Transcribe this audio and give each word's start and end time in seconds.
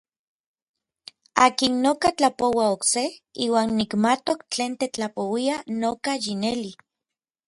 Akin 1.45 1.73
noka 1.83 2.09
tlapoua 2.17 2.65
okse, 2.75 3.03
iuan 3.45 3.69
nikmatok 3.79 4.39
tlen 4.51 4.73
tetlapouia 4.79 5.55
noka 5.81 6.11
yineli. 6.23 6.71